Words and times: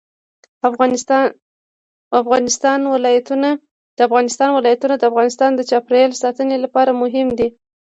د 0.59 0.61
افغانستان 2.21 2.79
ولايتونه 2.95 3.49
د 5.01 5.03
افغانستان 5.11 5.51
د 5.55 5.61
چاپیریال 5.71 6.11
ساتنې 6.23 6.57
لپاره 6.65 6.91
مهم 7.01 7.27
دي. 7.39 7.49